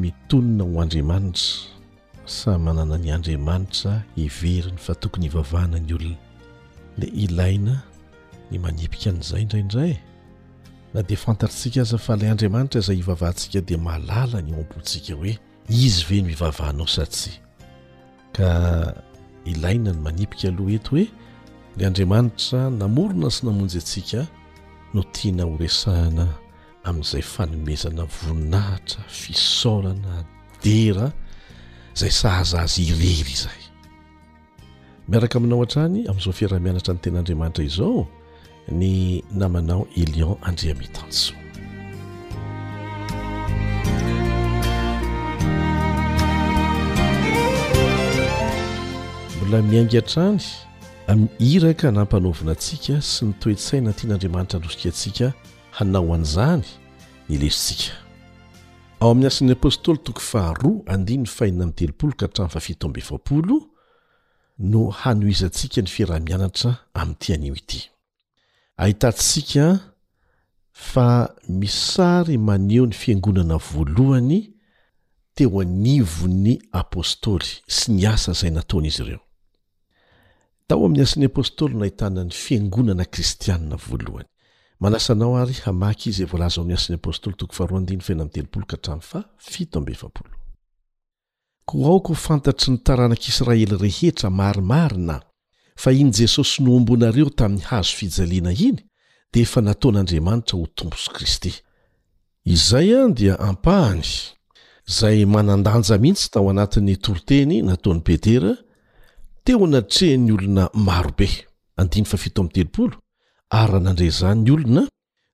[0.00, 1.77] mitonona ho andriamanitra
[2.30, 6.16] say manana ny andriamanitra hiveriny fa tokony ivavahana ny olona
[6.98, 7.82] li ilaina
[8.50, 10.00] ny manipika n'izay indraindray e
[10.94, 15.32] na dia fantatritsika aza fa ilay andriamanitra izay hivavahantsika dia mahalala ny ompontsika hoe
[15.68, 17.30] izy ve no ivavahanao sa tsy
[18.36, 18.48] ka
[19.44, 21.06] ilaina ny manipika aloha eto hoe
[21.76, 24.26] lay andriamanitra namorona sy namonjy antsika
[24.94, 26.28] no tiana horesahana
[26.84, 30.24] amin'izay fanomezana voninahitra fisorana
[30.62, 31.12] dera
[31.98, 33.62] zay sahaza azy irery zay
[35.08, 38.06] miaraka aminao han-trany amin'izao fiara-mianatra ny ten'andriamanitra izao
[38.72, 38.84] ny
[39.34, 41.32] namanao elion andriamitantse
[49.36, 50.42] mbola miainga an-trany
[51.06, 55.26] am hiraka nampanaovina antsika sy nytoetsaina tian'andriamanitra nrosika antsika
[55.78, 56.66] hanao an'izany
[57.28, 58.07] ny lezitsika
[59.00, 63.68] ao amin'ny asin'ny apôstoly tokfaro 7
[64.72, 66.70] no hanoizantsika ny fiarahmianatra
[67.00, 67.80] ami'yity anio ity
[68.82, 69.66] ahitatsika
[70.90, 71.08] fa
[71.60, 74.40] misary maneo ny fiangonana voalohany
[75.36, 79.20] teo anivony apôstôly sy ny asa izay nataona izy ireo
[80.66, 84.28] da ao amin'ny asin'ny apôstoly no nahitanany fiangonana kristianina voalohany
[91.68, 95.16] ko aoko h fantatry nytaranak'israely rehetra marimarina
[95.76, 98.78] fa iny jesosy noombonareo tamin'ny hazo fijaliana iny
[99.32, 101.52] dia efa nataon'andriamanitra ho tompo so kristy
[102.54, 104.06] izay an dia ampahany
[104.90, 108.52] izay manandanja mihitsy tao anatiny toroteny nataony petera
[109.44, 111.28] teo natrehany olona marobe
[113.50, 114.86] aranandre za ny olona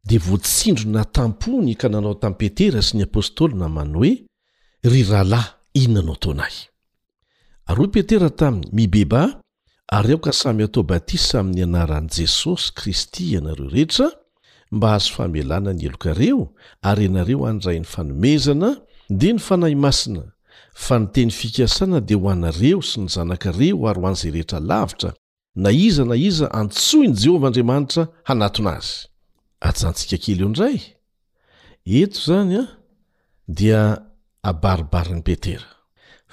[0.05, 4.13] dia voatsindro na tampony ka nanao tamy' petera sy ny apôstoly namany hoe
[4.93, 5.51] ry rahalahy
[5.83, 6.55] inonanao taonay
[7.69, 9.23] ary oy petera tamiy mibeba
[9.97, 14.07] ary aoka samy atao batisa amin'ny anaran' jesosy kristy ianareo rehetra
[14.75, 16.43] mba azo famelana ny elokareo
[16.89, 18.69] ary ianareo andrai ny fanomezana
[19.19, 20.25] dia ny fanahy masina
[20.85, 25.11] fa niteny fikiasana dia ho anareo sy nyzanakareo ary ho an'zay rehetra lavitra
[25.57, 28.95] na iza na iza antsoiny jehovahandriamanitra hanatonazy
[29.69, 30.79] ajantsika kely eo indray
[32.03, 32.69] eto zany a ah,
[33.59, 33.81] dia
[34.51, 35.67] abaribari ny petera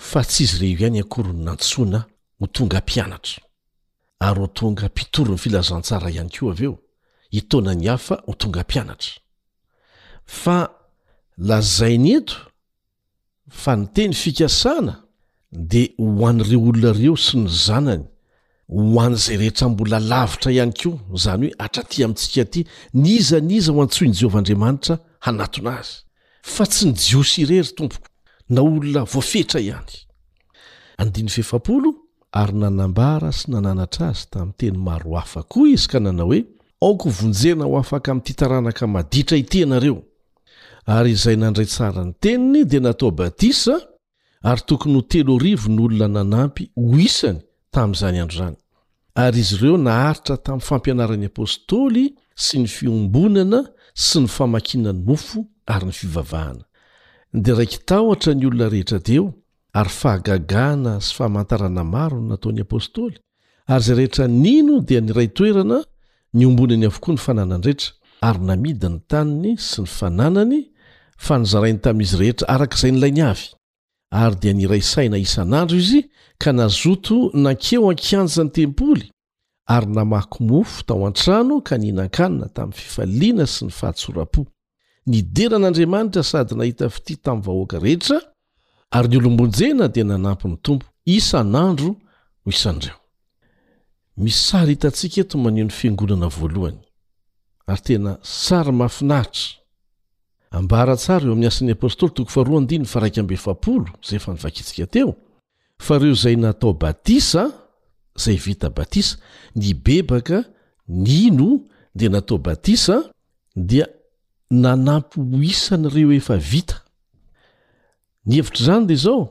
[0.10, 2.00] fa tsy izy ireo ihany ankoryny nantsoina
[2.40, 3.42] ho tonga mpianatra
[4.28, 6.74] ary ho tonga mpitoro ny filazantsara ihany ko av eo
[7.34, 9.14] hitaona ny afa ho tonga mpianatra
[10.26, 10.56] fa
[11.38, 12.38] lazainy eto
[13.62, 14.94] fa niteny fikasana
[15.52, 18.06] dia ho an'ireo olonareo sy ny zanany
[18.72, 22.62] ho an'izay rehetra mbola lavitra ihany koa zany hoe atra tỳ amintsika ty
[23.04, 24.96] nizaniza ho antsoiny jehovahandriamanitra
[25.26, 25.94] hanatona azy
[26.54, 28.08] fa tsy ny jiosy irery tompoko
[28.54, 31.90] na olona voafetra ihanyandiny fefaolo
[32.40, 36.42] ary nanambara sy nananatra azy tamin'ny teny maroafa koa izy ka nanao hoe
[36.86, 39.98] aoko vonjena ho afaka am'ty taranaka maditra itinareo
[40.96, 42.80] ary izay nandray tsarany tennydo
[47.74, 48.58] tamin'izany andro zany
[49.26, 52.06] ary izy ireo naharitra tamin'ny fampianaran'i apôstôly
[52.46, 53.60] sy ny fiombonana
[54.06, 55.40] sy ny famakinany mofo
[55.74, 56.64] ary ny fivavahana
[57.44, 59.26] dia raiky tahotra ny olona rehetra deo
[59.80, 63.16] ary fahagagana sy famantarana maro no nataony apôstôly
[63.68, 65.78] ary izay rehetra nino dia niray toerana
[66.40, 67.92] nyombonany avokoa ny fananan rehetra
[68.28, 70.60] ary namidany taniny sy ny fananany
[71.26, 73.48] fa nizarainy tamin'izy rehetra arak'izay nylay ny avy
[74.12, 76.02] ary dia niraysaina isan'andro izy
[76.38, 79.08] ka nazoto nankeo an-kianja ny tempoly
[79.66, 84.44] ary namaky mofo tao an-trano ka nyinan-kanina tamin'ny fifaliana sy ny fahatsorapo
[85.08, 88.20] nideran'andriamanitra sady nahita fity tamin'ny vahoaka rehetra
[88.92, 91.96] ary ny olombonjena dia nanampyny tompo isan'andro
[92.44, 92.98] no isandreo
[94.18, 96.80] misary hitantsika eto maneho ny fiangonana voalohany
[97.72, 99.61] ary tena sary mafinahitra
[100.52, 102.28] ambaratsara eo amin'ny asin'ny apôstoly toa
[103.02, 105.12] ay f nivakitsika teo
[105.86, 107.44] fa ireo izay natao batisa
[108.20, 109.14] izay vita batisa
[109.60, 110.40] ny bebaka
[110.88, 111.50] n ino
[111.96, 112.98] dia natao batisa
[113.70, 113.86] dia
[114.64, 116.78] nanampyho isan'ireo efa vita
[118.28, 119.22] ny hevitr' izany dia zao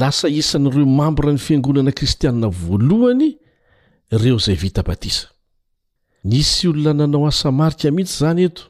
[0.00, 3.28] lasa isan'n'ireo mambra ny fiangonana kristiana voalohany
[4.14, 5.26] ireo izay vita batisa
[6.30, 8.62] nisy olona nanao asamarika mihitsy izany eto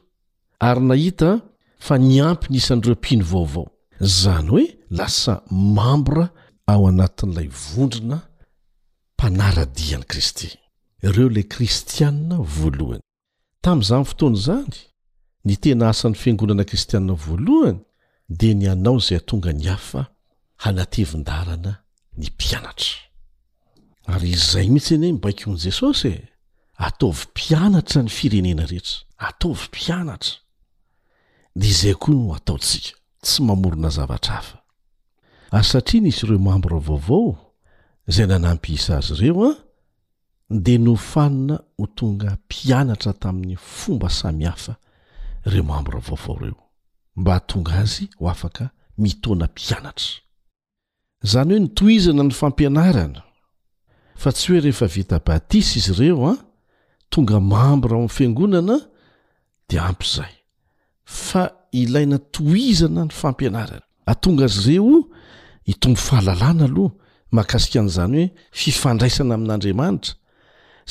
[0.59, 1.29] ary nahita
[1.79, 3.67] fa nyampy ny isan'ireo mpiny vaovao
[3.99, 4.65] zany hoe
[4.99, 6.23] lasa mambra
[6.71, 8.17] ao anatin'ilay vondrona
[9.13, 10.47] mpanaradian'i kristy
[11.07, 13.03] ireo ilay kristianna voalohany
[13.63, 14.75] tamin'izany fotoanaizany
[15.47, 17.79] ny tena asan'ny fiangonana kristianna voalohany
[18.39, 20.01] dia ny anao izay tonga ny afa
[20.63, 21.71] hanatevindarana
[22.21, 22.95] ny mpianatra
[24.13, 26.21] ary izay mihintsy eny mibaiky o'ni jesosy e
[26.87, 28.97] ataovy mpianatra ny firenena rehetra
[29.27, 30.35] ataovy mpianatra
[31.57, 34.57] dia izay koa no ataotsika tsy mamorona zavatra hafa
[35.51, 37.53] ary satria nisy ireo mambra vaovao
[38.15, 39.57] zay nanampyisa azy ireo a ah,
[40.63, 44.73] dia nofanina ho tonga mpianatra tamin'ny fomba sami hafa
[45.47, 46.59] ireo mambra vaovao reo
[47.15, 48.63] mba htonga azy ho afaka
[48.97, 50.13] mitoana mpianatra
[51.23, 53.21] izany hoe nytoizana ny fampianarana
[54.21, 56.37] fa tsy hoe rehefa vita batisa izy ireo a ah,
[57.09, 58.75] tonga mambra ao amin'n fiangonana
[59.69, 60.33] dia ampyizay
[61.05, 65.03] fa ilaina tohizana ny fampianarana atonga azy ireo
[65.63, 66.93] hitombo fahalalàna aloha
[67.31, 70.13] mahakasika an'izany hoe fifandraisana amin'andriamanitra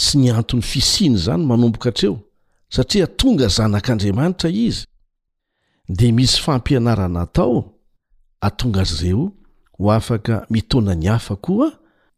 [0.05, 2.19] sy ny anton'ny fisiany izany manomboka atreo
[2.69, 4.87] satria tonga zanak'andriamanitra izy
[5.89, 7.75] dia misy fampianarana atao
[8.41, 9.33] atonga azy ireo
[9.79, 11.69] ho afaka mitoana ny hafa koa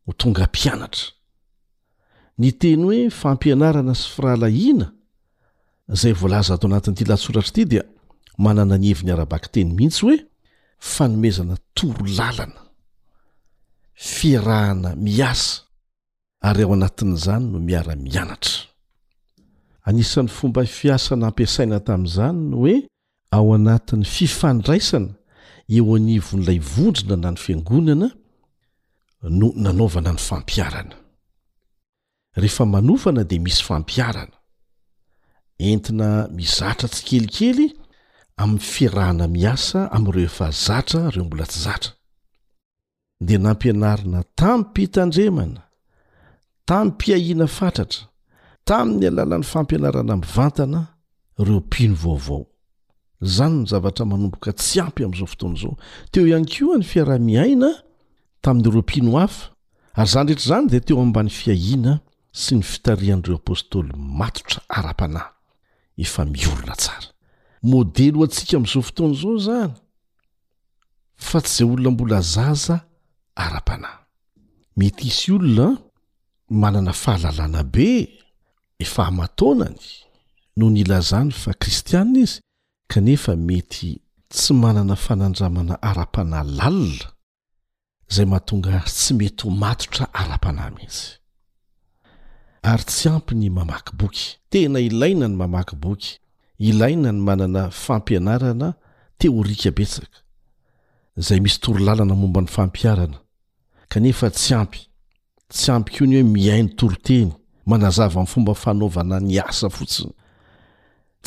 [0.06, 1.04] ho tonga mpianatra
[2.38, 4.92] ny teny hoe fampianarana sy firahalahiana
[5.94, 7.84] zay voalaza atao anatinyity latsoratra ity dia
[8.44, 10.18] manana nyheviny ara-baka teny mihitsy hoe
[10.92, 12.60] fanomezana toro lalana
[14.14, 15.62] fiarahana miasa
[16.48, 18.56] ary ao anatin'izany no miara-mianatra
[19.88, 22.76] anisan'ny fomba fiasana ampiasaina tamin'izany no hoe
[23.36, 25.12] ao anatin'ny fifandraisana
[25.76, 28.08] eo anivon'ilay vondrina na ny fiangonana
[29.38, 30.96] no nanaovana ny fampiarana
[32.42, 34.36] rehefa manofana dia misy fampiarana
[35.58, 37.68] entina mizatra tsy kelikely
[38.36, 41.92] amin'ny fiarahana miasa amin'ireo efa zatra reo mbola tsy zatra
[43.26, 45.60] dia nampianarina tami mpitandremana
[46.68, 48.00] tamy mpiahiana fatratra
[48.68, 50.80] tamin'ny alalan'ny fampianarana mivantana
[51.40, 52.42] ireo mpino vaovao
[53.22, 55.74] izany ny zavatra manomboka tsy ampy amin'izao fotoana izao
[56.10, 57.70] teo ihany ko ny fiarah-miaina
[58.44, 59.44] tamin'ireo mpino hafa
[60.20, 61.92] ary izany rehetra izany dia teo ambany fiahiana
[62.42, 65.35] sy ny fitarihan'ireo apôstôly matotra ara-panahy
[66.04, 67.08] efa miorona tsara
[67.70, 69.72] modely o antsika ami'izao fotoana izao zany
[71.28, 72.76] fa tsy izay olona mbola zaza
[73.44, 74.02] ara-panahy
[74.78, 75.66] mety isy olona
[76.60, 77.88] manana fahalalana be
[78.84, 79.84] efahmataonany
[80.56, 82.36] noho ny ilazany fa kristianna izy
[82.90, 83.88] kanefa mety
[84.32, 87.08] tsy manana fanandramana ara-panahy lalina
[88.14, 91.08] zay mahatonga tsy mety ho matotra ara-panahy mihitsy
[92.66, 96.10] ary tsy ampy ny mamaky boky tena ilaina ny mamaky boky
[96.68, 98.68] ilaina ny manana fampianarana
[99.18, 100.18] teorika betsaka
[101.26, 103.18] zay misy toro lalana momba ny fampiarana
[103.90, 104.80] kanefa tsy ampy
[105.54, 107.30] tsy ampy ko ny hoe mihainy toroteny
[107.70, 110.12] manazava amin'ny fomba fanaovana ny asa fotsiny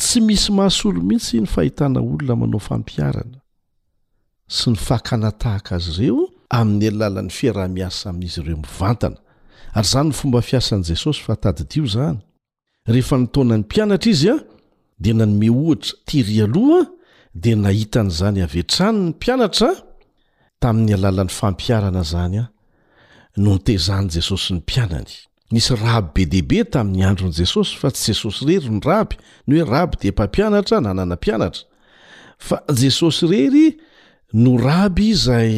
[0.00, 3.38] tsy misy masolo mihitsy ny fahitana olona manao fampiarana
[4.56, 6.22] sy ny fakanatahaka azy ireo
[6.58, 9.18] amin'nyelalan'ny fiarah-miasa amin'izy ireo mivantana
[9.74, 12.18] ary izany no fomba fiasan' jesosy fa tadidio izany
[12.86, 14.36] rehefa notaonany mpianatra izy a
[15.02, 16.80] dia nanome ohitra ti ry aloha
[17.42, 19.70] dia nahitan' izany avetrany ny mpianatra
[20.60, 22.50] tamin'ny alalan'ny fampiarana zany a
[23.42, 25.12] nonitezahn'i jesosy ny mpianany
[25.52, 29.16] nisy raby be debe tamin'ny andron'i jesosy fa tsy jesosy rery no raby
[29.46, 31.62] no oe raby de mpampianatra nananam-pianatra
[32.46, 33.66] fa jesosy rery
[34.32, 35.54] noraby izay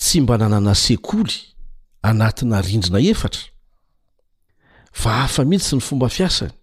[0.00, 1.36] tsy mba nanana sekoly
[2.02, 3.42] anatina rindrina efatra
[5.00, 6.54] fa afa mihitsy sy ny fomba fiasany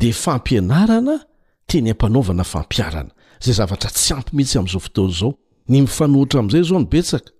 [0.00, 1.14] de fampianarana
[1.68, 3.12] teny ampanaovana fampiarana
[3.44, 5.32] zay zavatra tsy ampy mihitsy amn'izao fotolo zao
[5.70, 7.30] ny mifanohitra amn'izay zao ny betsaka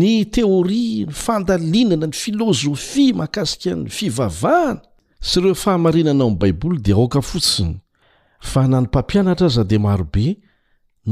[0.00, 4.80] ny teoria ny fandalinana ny filozofia makasika ny fivavahana
[5.28, 7.74] sy ireo fahamarinana ami'n baiboly dea aoka fotsiny
[8.50, 10.28] fa na ny mpampianatra aza de marobe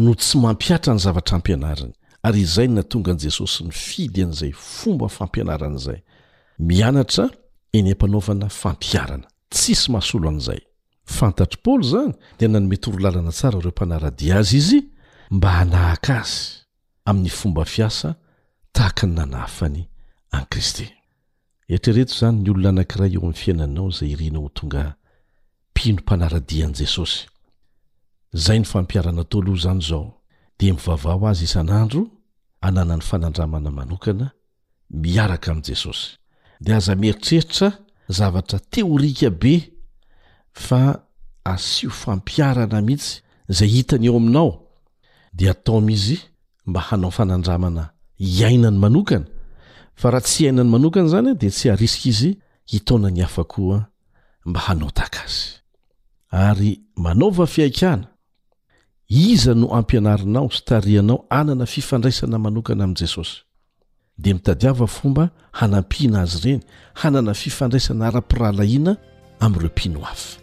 [0.03, 4.53] no tsy mampiatra ny zavatra ampianarana ary izai na tonga an' jesosy ny fidy an'izay
[4.55, 6.01] fomba fampianaran' izay
[6.68, 7.25] mianatra
[7.77, 10.61] enyampanaovana fampiarana tsisy mahasolo an'izay
[11.16, 14.81] fantatry paoly zany de na nomety oro lalana tsara reo mpanaradia azy izy
[15.37, 16.43] mba hanahaka azy
[17.09, 18.09] amin'ny fomba fiasa
[18.75, 19.81] tahaka ny nanafany
[20.37, 20.87] an' kristy
[21.75, 24.83] etrereto izany ny olona anankiray eo amin'ny fiainanao zay irinao tonga
[25.75, 27.20] mpinompanaradia an' jesosy
[28.45, 30.07] zay ny fampiarana toloha izany izao
[30.63, 32.03] di mivavao azy isan'andro
[32.67, 34.27] ananany fanandramana manokana
[35.05, 36.03] miaraka amin'i jesosy
[36.65, 37.69] dia aza mieritreritra
[38.19, 39.55] zavatra teorika be
[40.65, 40.81] fa
[41.55, 43.13] asio fampiarana mihitsy
[43.57, 44.51] zay hitany eo aminao
[45.33, 46.17] dia atao mizy
[46.67, 47.85] mba hanao fanandramana
[48.19, 49.27] iainany manokana
[50.01, 52.31] fa raha tsy hiainany manokana zany a dia tsy arisika izy
[52.71, 53.79] hitaonany hafa koa
[54.49, 55.45] mba hanao takasy
[56.31, 58.12] ary manaova fiaikana
[59.19, 63.45] iza no ampianarinao starianao anana fifandraisana manokana amin'i jesosy
[64.19, 66.61] dia mitadiava fomba hanampiana azy ireny
[67.01, 68.93] hanana fifandraisana ara-piralahiana
[69.41, 70.41] amin'ireo mpino afa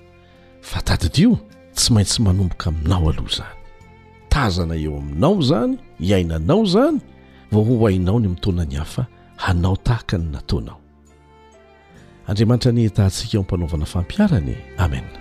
[0.70, 1.32] fa tadidio
[1.76, 3.60] tsy maintsy manomboka aminao aloha izany
[4.34, 5.74] tazana eo aminao izany
[6.06, 7.00] hiainanao izany
[7.52, 9.04] vao ho ainao ny mitoanany hafa
[9.36, 10.80] hanao tahaka ny nataonao
[12.28, 15.12] andriamanitra nytahantsika eo ampanaovana fampiarany amena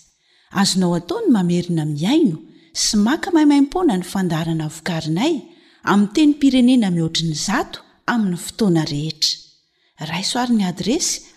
[0.61, 2.37] azonao ataony mamerina miaino
[2.83, 5.33] sy maka mahaimaimpona ny fandaharana vokarinay
[5.91, 7.79] amiy teny pirenena mihoatriny zato
[8.11, 9.37] amin'ny fotoana rehetra
[10.11, 11.26] raisoarin'ny adresy